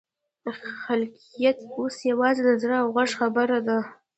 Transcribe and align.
خلاقیت 0.81 1.57
اوس 1.77 1.95
یوازې 2.11 2.41
د 2.45 2.49
زړه 2.61 2.75
او 2.83 2.87
غږ 2.95 3.09
خبره 3.19 3.59
ده. 3.67 3.77